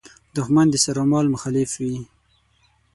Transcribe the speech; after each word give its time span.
دوښمن 0.35 0.67
د 0.71 0.75
سر 0.83 0.97
او 1.01 1.05
مال 1.11 1.25
مخالف 1.35 1.71
وي. 1.83 1.97